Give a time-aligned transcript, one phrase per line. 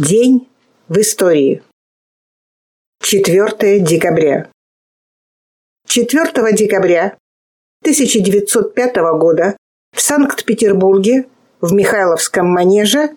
[0.00, 0.48] День
[0.88, 1.62] в истории.
[3.02, 4.50] 4 декабря.
[5.86, 7.18] 4 декабря
[7.82, 9.58] 1905 года
[9.94, 11.26] в Санкт-Петербурге
[11.60, 13.10] в Михайловском манеже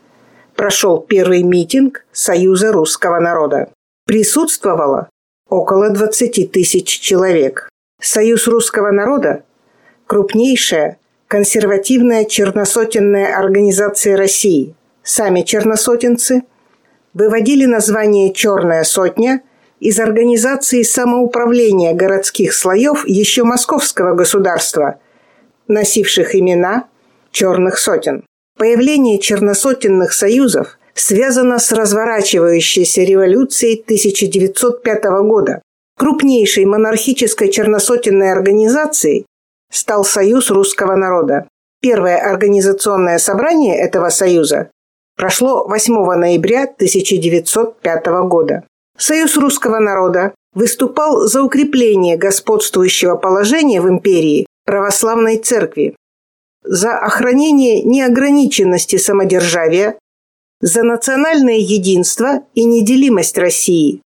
[0.57, 3.71] прошел первый митинг Союза русского народа.
[4.05, 5.09] Присутствовало
[5.47, 7.69] около 20 тысяч человек.
[8.01, 9.45] Союз русского народа–
[10.05, 10.97] крупнейшая
[11.29, 14.75] консервативная черносотенная организация России.
[15.01, 16.43] Сами черносотенцы–
[17.13, 19.41] выводили название «Черная сотня»
[19.79, 24.99] из организации самоуправления городских слоев еще московского государства,
[25.67, 26.87] носивших имена
[27.31, 28.23] «Черных сотен».
[28.57, 35.61] Появление черносотенных союзов связано с разворачивающейся революцией 1905 года.
[35.97, 39.25] Крупнейшей монархической черносотенной организацией
[39.71, 41.47] стал Союз русского народа.
[41.81, 44.69] Первое организационное собрание этого союза
[45.15, 48.63] прошло 8 ноября 1905 года.
[48.97, 55.95] Союз русского народа выступал за укрепление господствующего положения в империи православной церкви,
[56.63, 59.97] за охранение неограниченности самодержавия,
[60.61, 64.01] за национальное единство и неделимость России,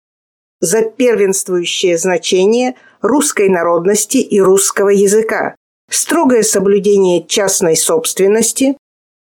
[0.60, 5.54] за первенствующее значение русской народности и русского языка,
[5.90, 8.76] строгое соблюдение частной собственности,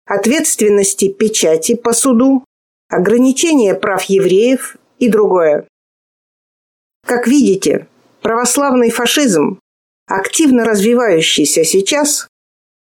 [0.07, 2.45] ответственности печати по суду,
[2.89, 5.67] ограничение прав евреев и другое.
[7.07, 7.87] Как видите,
[8.23, 9.59] православный фашизм,
[10.07, 12.29] активно развивающийся сейчас,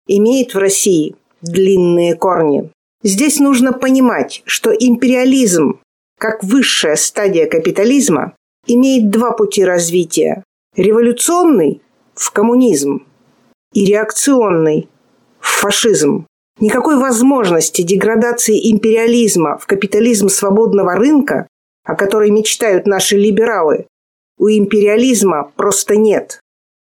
[0.06, 2.70] имеет в России длинные корни.
[3.02, 5.80] Здесь нужно понимать, что империализм,
[6.18, 8.34] как высшая стадия капитализма,
[8.66, 10.42] имеет два пути развития.
[10.76, 11.80] Революционный–
[12.14, 13.06] в коммунизм
[13.72, 14.88] и реакционный–
[15.40, 16.26] в фашизм.
[16.60, 21.46] Никакой возможности деградации империализма в капитализм свободного рынка,
[21.84, 23.86] о которой мечтают наши либералы,
[24.38, 26.40] у империализма просто нет.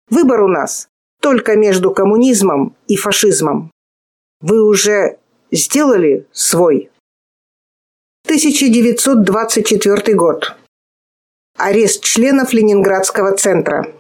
[0.09, 0.87] Выбор у нас
[1.21, 3.71] только между коммунизмом и фашизмом.
[4.41, 5.17] Вы уже
[5.51, 6.89] сделали свой.
[8.25, 10.55] 1924 год.
[11.57, 13.93] Арест членов Ленинградского центра.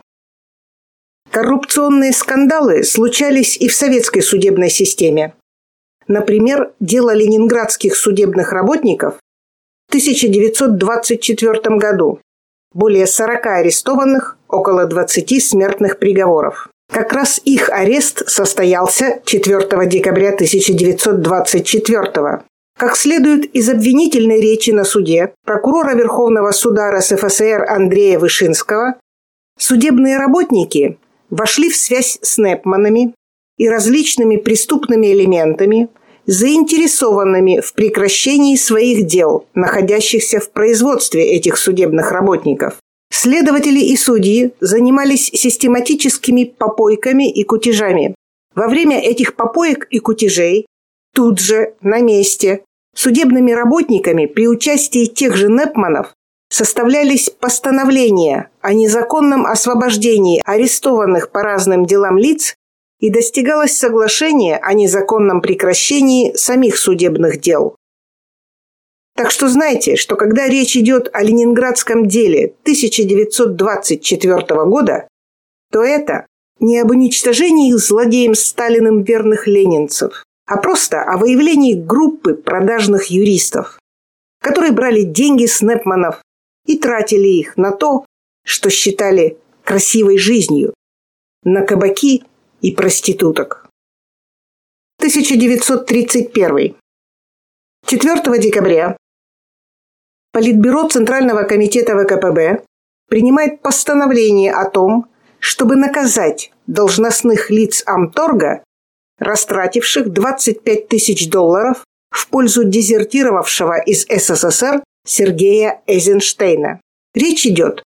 [1.31, 5.33] Коррупционные скандалы случались и в советской судебной системе.
[6.11, 9.13] Например, дело ленинградских судебных работников
[9.87, 12.19] в 1924 году.
[12.73, 16.69] Более 40 арестованных, около 20 смертных приговоров.
[16.91, 22.43] Как раз их арест состоялся 4 декабря 1924
[22.77, 28.95] Как следует из обвинительной речи на суде прокурора Верховного суда РСФСР Андрея Вышинского,
[29.57, 30.97] судебные работники
[31.29, 33.13] вошли в связь с Непманами
[33.57, 35.87] и различными преступными элементами–
[36.25, 42.75] заинтересованными в прекращении своих дел, находящихся в производстве этих судебных работников.
[43.11, 48.15] Следователи и судьи занимались систематическими попойками и кутежами.
[48.55, 50.65] Во время этих попоек и кутежей
[51.13, 52.63] тут же, на месте,
[52.95, 56.13] судебными работниками при участии тех же Непманов
[56.49, 62.55] составлялись постановления о незаконном освобождении арестованных по разным делам лиц
[63.01, 67.75] и достигалось соглашение о незаконном прекращении самих судебных дел.
[69.15, 75.07] Так что знайте, что когда речь идет о ленинградском деле 1924 года,
[75.71, 76.27] то это
[76.59, 83.79] не об уничтожении злодеем Сталиным верных ленинцев, а просто о выявлении группы продажных юристов,
[84.39, 86.21] которые брали деньги с Непманов
[86.67, 88.05] и тратили их на то,
[88.45, 90.73] что считали красивой жизнью,
[91.43, 92.23] на кабаки
[92.61, 93.67] и проституток.
[94.99, 96.75] 1931.
[97.85, 98.95] 4 декабря
[100.31, 102.63] Политбюро Центрального комитета ВКПБ
[103.09, 105.07] принимает постановление о том,
[105.39, 108.63] чтобы наказать должностных лиц Амторга,
[109.17, 116.79] растративших 25 тысяч долларов в пользу дезертировавшего из СССР Сергея Эйзенштейна.
[117.13, 117.83] Речь идет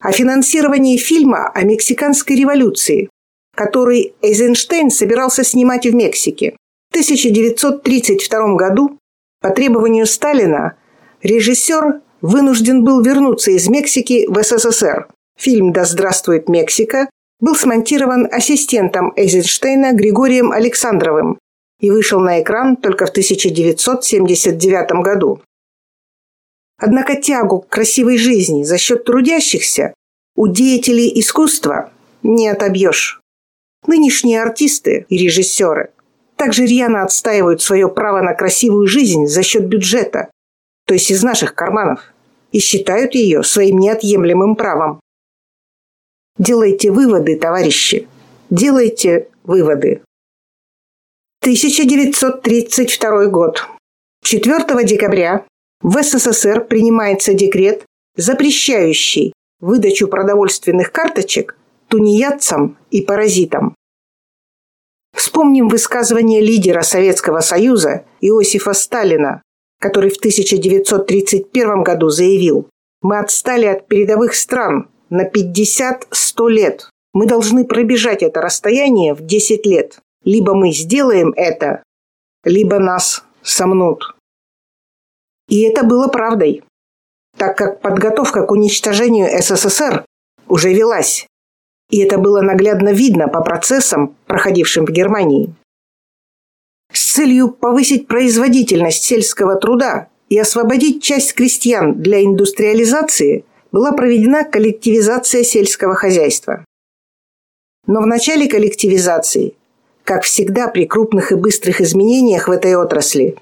[0.00, 3.08] о финансировании фильма о мексиканской революции,
[3.54, 6.56] который Эйзенштейн собирался снимать в Мексике.
[6.90, 8.98] В 1932 году
[9.40, 10.76] по требованию Сталина
[11.22, 15.08] режиссер вынужден был вернуться из Мексики в СССР.
[15.38, 17.08] Фильм «Да здравствует Мексика»
[17.40, 21.38] был смонтирован ассистентом Эйзенштейна Григорием Александровым
[21.80, 25.40] и вышел на экран только в 1979 году.
[26.78, 29.94] Однако тягу к красивой жизни за счет трудящихся
[30.34, 31.90] у деятелей искусства
[32.22, 33.19] не отобьешь.
[33.86, 35.90] Нынешние артисты и режиссеры
[36.36, 40.30] также рьяно отстаивают свое право на красивую жизнь за счет бюджета,
[40.86, 42.12] то есть из наших карманов,
[42.52, 45.00] и считают ее своим неотъемлемым правом.
[46.38, 48.08] Делайте выводы, товарищи.
[48.48, 50.02] Делайте выводы.
[51.42, 53.66] 1932 год.
[54.22, 55.44] 4 декабря
[55.82, 57.84] в СССР принимается декрет,
[58.16, 61.56] запрещающий выдачу продовольственных карточек
[61.90, 63.74] тунеядцам и паразитам.
[65.14, 69.42] Вспомним высказывание лидера Советского Союза Иосифа Сталина,
[69.80, 72.68] который в 1931 году заявил
[73.02, 76.90] «Мы отстали от передовых стран на 50-100 лет.
[77.12, 79.98] Мы должны пробежать это расстояние в 10 лет.
[80.24, 81.82] Либо мы сделаем это,
[82.44, 84.14] либо нас сомнут».
[85.48, 86.62] И это было правдой,
[87.36, 90.04] так как подготовка к уничтожению СССР
[90.46, 91.26] уже велась.
[91.90, 95.54] И это было наглядно видно по процессам, проходившим в Германии.
[96.92, 105.42] С целью повысить производительность сельского труда и освободить часть крестьян для индустриализации была проведена коллективизация
[105.42, 106.64] сельского хозяйства.
[107.86, 109.54] Но в начале коллективизации,
[110.04, 113.36] как всегда при крупных и быстрых изменениях в этой отрасли,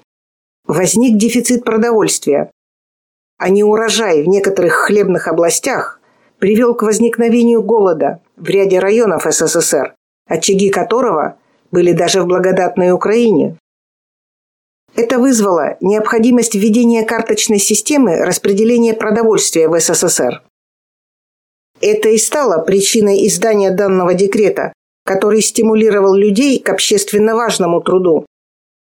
[0.65, 2.51] возник дефицит продовольствия,
[3.37, 5.99] а неурожай в некоторых хлебных областях
[6.39, 9.95] привел к возникновению голода в ряде районов СССР,
[10.27, 11.37] очаги которого
[11.71, 13.57] были даже в благодатной Украине.
[14.95, 20.41] Это вызвало необходимость введения карточной системы распределения продовольствия в СССР.
[21.81, 24.73] Это и стало причиной издания данного декрета,
[25.05, 28.25] который стимулировал людей к общественно важному труду,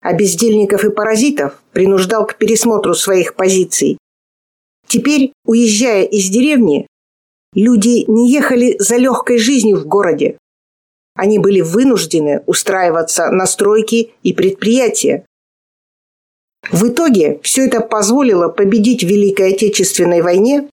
[0.01, 3.98] а бездельников и паразитов принуждал к пересмотру своих позиций.
[4.88, 6.88] Теперь, уезжая из деревни,
[7.54, 10.38] люди не ехали за легкой жизнью в городе.
[11.16, 15.26] Они были вынуждены устраиваться на стройки и предприятия.
[16.72, 20.70] В итоге все это позволило победить в Великой Отечественной войне,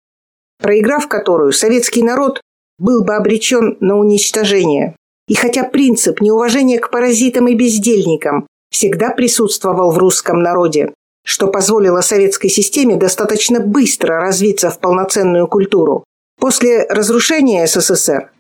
[0.61, 2.41] проиграв которую советский народ
[2.79, 4.97] был бы обречен на уничтожение.
[5.29, 10.93] И хотя принцип неуважения к паразитам и бездельникам всегда присутствовал в русском народе,
[11.25, 16.05] что позволило советской системе достаточно быстро развиться в полноценную культуру.
[16.38, 18.31] После разрушения СССР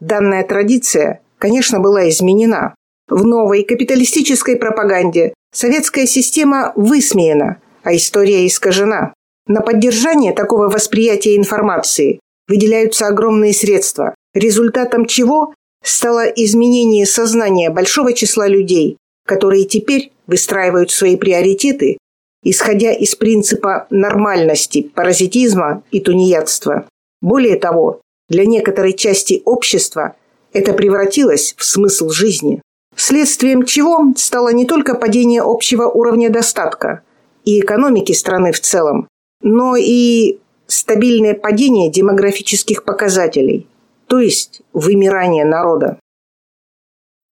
[0.00, 2.74] данная традиция, конечно, была изменена.
[3.08, 9.12] В новой капиталистической пропаганде советская система высмеяна, а история искажена.
[9.46, 12.18] На поддержание такого восприятия информации
[12.48, 21.16] выделяются огромные средства, результатом чего стало изменение сознания большого числа людей, которые теперь выстраивают свои
[21.16, 21.98] приоритеты,
[22.42, 26.86] исходя из принципа нормальности, паразитизма и тунеядства.
[27.24, 30.14] Более того, для некоторой части общества
[30.52, 32.60] это превратилось в смысл жизни.
[32.96, 37.00] Следствием чего стало не только падение общего уровня достатка
[37.46, 39.08] и экономики страны в целом,
[39.40, 43.66] но и стабильное падение демографических показателей,
[44.06, 45.98] то есть вымирание народа.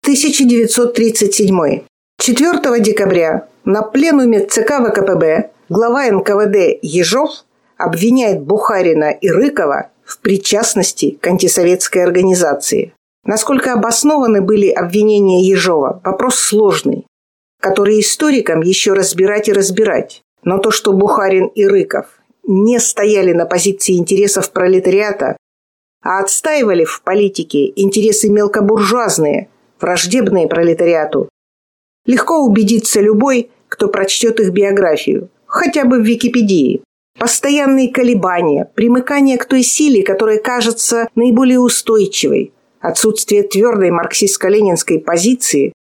[0.03, 1.81] 1937.
[2.21, 7.43] 4 декабря на пленуме ЦК ВКПБ глава НКВД Ежов
[7.79, 12.93] обвиняет Бухарина и Рыкова в причастности к антисоветской организации.
[13.25, 17.07] Насколько обоснованы были обвинения Ежова– вопрос сложный,
[17.61, 20.21] который историкам еще разбирать и разбирать.
[20.43, 22.05] Но то, что Бухарин и Рыков
[22.43, 25.37] не стояли на позиции интересов пролетариата,
[26.03, 29.49] а отстаивали в политике интересы мелкобуржуазные–
[29.81, 31.29] враждебные пролетариату.
[32.05, 36.81] Легко убедиться любой, кто прочтет их биографию, хотя бы в Википедии.
[37.19, 45.73] Постоянные колебания, примыкание к той силе, которая кажется наиболее устойчивой, отсутствие твердой марксистско-ленинской позиции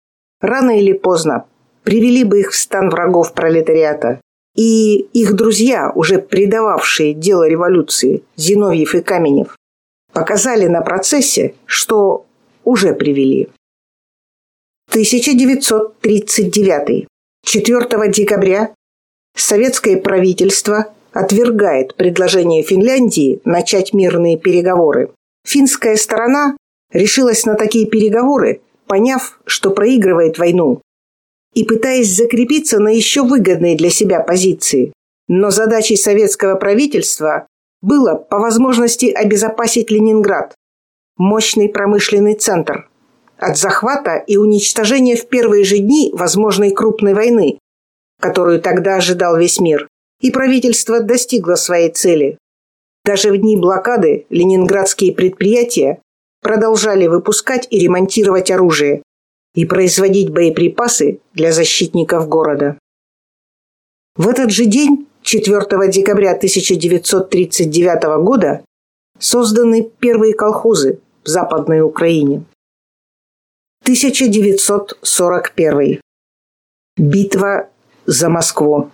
[0.40, 1.44] рано или поздно
[1.82, 4.22] привели бы их в стан врагов пролетариата.
[4.56, 9.54] И их друзья, уже предававшие дело революции, Зиновьев и Каменев,
[10.14, 12.24] показали на процессе, что
[12.64, 13.50] уже привели.
[14.88, 17.06] 1939.
[17.44, 18.72] 4 декабря
[19.36, 25.10] советское правительство отвергает предложение Финляндии начать мирные переговоры.
[25.46, 26.56] Финская сторона
[26.92, 30.82] решилась на такие переговоры, поняв, что проигрывает войну,
[31.54, 34.92] и пытаясь закрепиться на еще выгодной для себя позиции.
[35.26, 37.46] Но задачей советского правительства
[37.80, 40.54] было по возможности обезопасить Ленинград,
[41.16, 42.88] мощный промышленный центр–
[43.38, 47.58] от захвата и уничтожения в первые же дни возможной крупной войны,
[48.20, 49.88] которую тогда ожидал весь мир.
[50.20, 52.38] И правительство достигло своей цели.
[53.04, 56.00] Даже в дни блокады ленинградские предприятия
[56.42, 59.02] продолжали выпускать и ремонтировать оружие
[59.54, 62.78] и производить боеприпасы для защитников города.
[64.16, 68.64] В этот же день, 4 декабря 1939 года
[69.18, 72.44] созданы первые колхозы в Западной Украине.
[73.82, 76.00] 1941.
[76.96, 77.68] Битва
[78.06, 78.90] за Москву.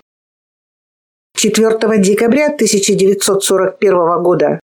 [1.35, 4.61] 4 декабря 1941 года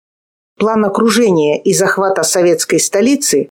[0.59, 3.49] план окружения и захвата советской столицы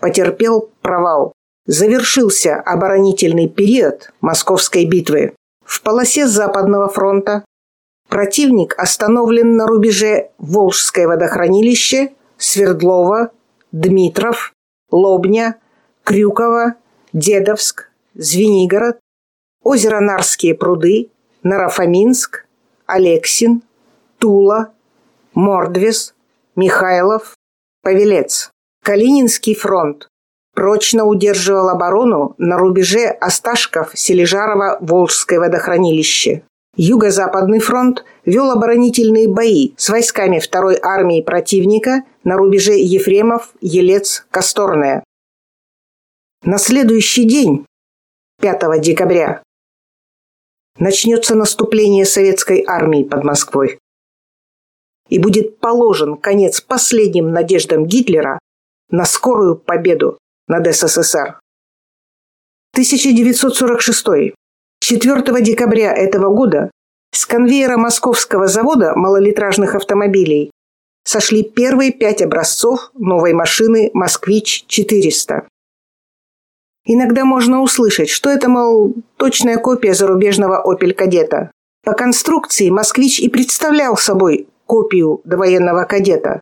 [0.00, 1.32] потерпел провал.
[1.66, 5.34] Завершился оборонительный период Московской битвы.
[5.64, 7.44] В полосе Западного фронта
[8.08, 13.32] противник остановлен на рубеже Волжское водохранилище, Свердлова,
[13.72, 14.52] Дмитров,
[14.90, 15.56] Лобня,
[16.04, 16.76] Крюково,
[17.12, 18.98] Дедовск, Звенигород,
[19.62, 21.10] озеро Нарские пруды,
[21.42, 22.45] Нарафаминск,
[22.86, 23.62] Алексин,
[24.18, 24.72] Тула,
[25.34, 26.14] Мордвес,
[26.54, 27.36] Михайлов,
[27.82, 28.50] Павелец.
[28.82, 30.08] Калининский фронт
[30.54, 36.44] прочно удерживал оборону на рубеже Осташков-Сележарова-Волжское водохранилище.
[36.76, 45.02] Юго-Западный фронт вел оборонительные бои с войсками второй армии противника на рубеже Ефремов-Елец-Косторная.
[46.42, 47.64] На следующий день,
[48.40, 49.42] 5 декабря,
[50.78, 53.78] начнется наступление советской армии под Москвой.
[55.08, 58.38] И будет положен конец последним надеждам Гитлера
[58.90, 60.18] на скорую победу
[60.48, 61.40] над СССР.
[62.72, 64.34] 1946.
[64.80, 66.70] 4 декабря этого года
[67.12, 70.50] с конвейера Московского завода малолитражных автомобилей
[71.04, 75.46] сошли первые пять образцов новой машины «Москвич-400».
[76.86, 81.50] Иногда можно услышать, что это, мол, точная копия зарубежного «Опель Кадета».
[81.84, 86.40] По конструкции «Москвич» и представлял собой копию довоенного «Кадета».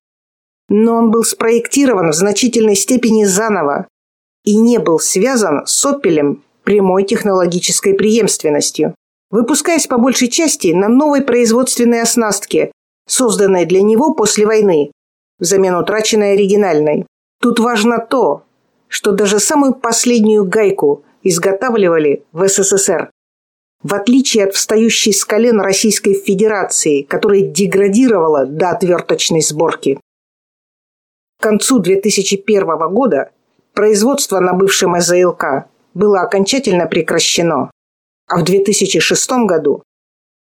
[0.68, 3.86] Но он был спроектирован в значительной степени заново
[4.44, 8.94] и не был связан с «Опелем» прямой технологической преемственностью,
[9.30, 12.70] выпускаясь по большей части на новой производственной оснастке,
[13.06, 14.90] созданной для него после войны,
[15.38, 17.06] взамен утраченной оригинальной.
[17.40, 18.44] Тут важно то,
[18.94, 23.10] что даже самую последнюю гайку изготавливали в СССР.
[23.82, 29.98] В отличие от встающей с колен Российской Федерации, которая деградировала до отверточной сборки.
[31.40, 33.32] К концу 2001 года
[33.72, 37.72] производство на бывшем СЗЛК было окончательно прекращено,
[38.28, 39.82] а в 2006 году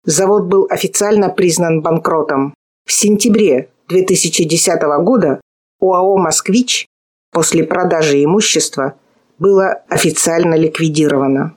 [0.05, 2.53] завод был официально признан банкротом.
[2.85, 5.41] В сентябре 2010 года
[5.81, 6.90] ОАО «Москвич»
[7.31, 8.95] после продажи имущества
[9.39, 11.57] было официально ликвидировано.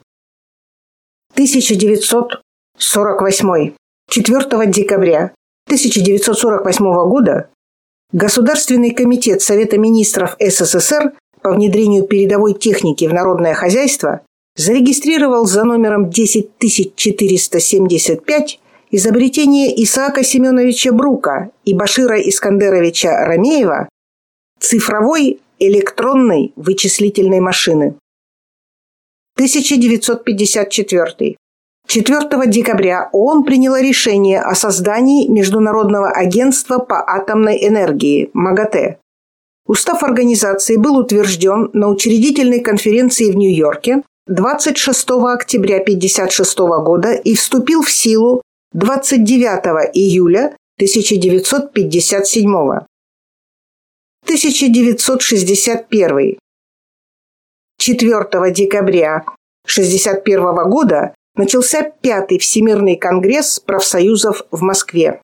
[1.34, 3.74] 1948.
[4.10, 5.34] 4 декабря
[5.68, 7.50] 1948 года
[8.12, 14.22] Государственный комитет Совета министров СССР по внедрению передовой техники в народное хозяйство
[14.56, 18.60] зарегистрировал за номером 10475
[18.92, 23.90] изобретение Исаака Семеновича Брука и Башира Искандеровича Рамеева
[24.60, 27.96] цифровой электронной вычислительной машины.
[29.36, 31.36] 1954.
[31.88, 38.98] 4 декабря ООН приняла решение о создании Международного агентства по атомной энергии МАГАТЭ.
[39.66, 47.82] Устав организации был утвержден на учредительной конференции в Нью-Йорке 26 октября 1956 года и вступил
[47.82, 48.42] в силу
[48.74, 52.88] 29 июля 1957 года.
[54.26, 56.38] 1961.
[57.78, 59.26] 4 декабря
[59.66, 65.22] 1961 года начался Пятый Всемирный конгресс профсоюзов в Москве.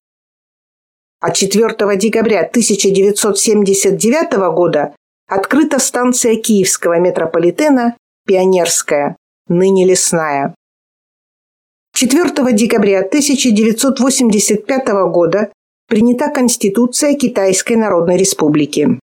[1.22, 4.94] А 4 декабря 1979 года
[5.28, 9.16] открыта станция Киевского метрополитена «Пионерская»,
[9.48, 10.54] ныне лесная.
[11.94, 15.52] 4 декабря 1985 года
[15.90, 19.00] принята Конституция Китайской Народной Республики.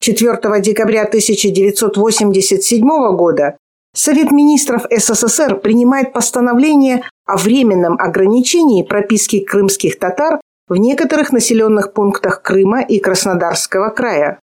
[0.00, 3.56] 4 декабря 1987 года
[3.94, 12.42] Совет министров СССР принимает постановление о временном ограничении прописки крымских татар в некоторых населенных пунктах
[12.42, 14.38] Крыма и Краснодарского края.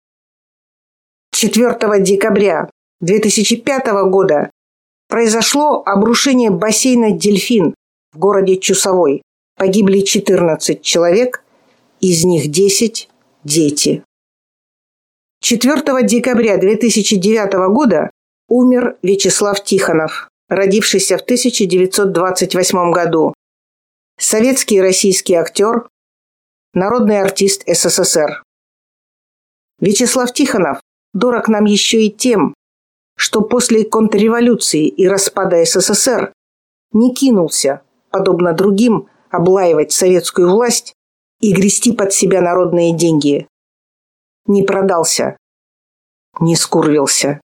[1.35, 4.51] 4 декабря 2005 года
[5.09, 7.75] произошло обрушение бассейна «Дельфин»
[8.13, 9.23] в городе Чусовой.
[9.63, 11.45] Погибли 14 человек,
[12.01, 13.09] из них 10–
[13.45, 14.03] дети.
[15.41, 18.11] 4 декабря 2009 года
[18.49, 23.35] умер Вячеслав Тихонов, родившийся в 1928 году.
[24.19, 25.87] Советский и российский актер,
[26.75, 28.43] народный артист СССР.
[29.79, 30.81] Вячеслав Тихонов
[31.15, 32.53] дорог нам еще и тем,
[33.17, 36.33] что после контрреволюции и распада СССР
[36.93, 40.95] не кинулся подобно другим, облаивать советскую власть
[41.41, 43.49] и грести под себя народные деньги.
[44.47, 45.37] Не продался,
[46.41, 47.41] не скурвился.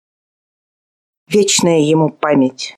[1.28, 2.76] Вечная ему память.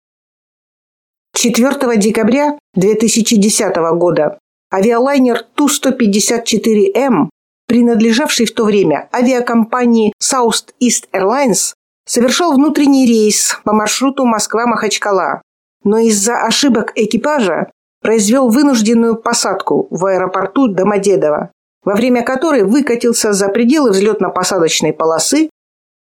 [1.33, 4.39] 4 декабря 2010 года
[4.73, 7.29] авиалайнер Ту-154М,
[7.67, 11.73] принадлежавший в то время авиакомпании South East Airlines,
[12.05, 15.41] совершал внутренний рейс по маршруту Москва-Махачкала,
[15.83, 17.71] но из-за ошибок экипажа
[18.05, 21.51] произвел вынужденную посадку в аэропорту Домодедово,
[21.83, 25.49] во время которой выкатился за пределы взлетно-посадочной полосы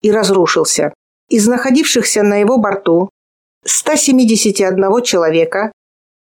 [0.03, 0.93] и разрушился.
[1.31, 3.09] Из находившихся на его борту
[3.65, 5.73] 171 человека,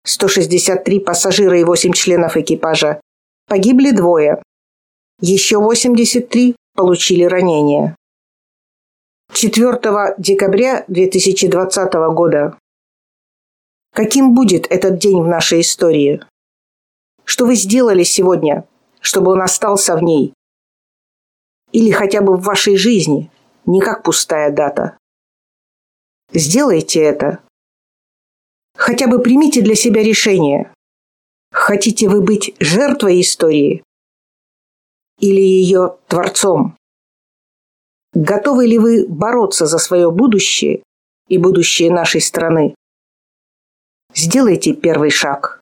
[0.07, 2.99] 163 пассажира и 8 членов экипажа,
[3.47, 4.41] погибли двое.
[5.21, 7.95] Еще 83 получили ранения.
[9.33, 12.57] 4 декабря 2020 года.
[13.93, 16.22] Каким будет этот день в нашей истории?
[17.25, 18.67] Что вы сделали сегодня,
[19.01, 20.34] чтобы он остался в ней?
[21.72, 23.31] Или хотя бы в вашей жизни,
[23.65, 24.98] не как пустая дата?
[26.31, 27.39] Сделайте это.
[28.75, 30.72] Хотя бы примите для себя решение.
[31.51, 33.84] Хотите вы быть жертвой истории
[35.19, 36.77] или ее творцом?
[38.13, 40.81] Готовы ли вы бороться за свое будущее
[41.27, 42.75] и будущее нашей страны?
[44.21, 45.58] Сделайте первый шаг.